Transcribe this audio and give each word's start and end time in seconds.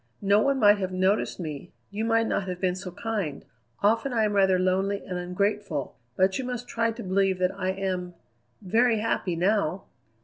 No 0.23 0.39
one 0.41 0.57
might 0.59 0.79
have 0.79 0.91
noticed 0.91 1.39
me; 1.39 1.71
you 1.91 2.03
might 2.03 2.25
not 2.25 2.47
have 2.47 2.59
been 2.59 2.73
so 2.75 2.89
kind. 2.89 3.45
Often 3.83 4.13
I 4.13 4.23
am 4.23 4.33
rather 4.33 4.57
lonely 4.57 5.05
and 5.05 5.15
ungrateful; 5.19 5.95
but 6.15 6.39
you 6.39 6.43
must 6.43 6.67
try 6.67 6.89
to 6.91 7.03
believe 7.03 7.37
that 7.37 7.53
I 7.55 7.69
am 7.69 8.15
very 8.63 8.97
happy 8.97 9.35
now." 9.35 9.83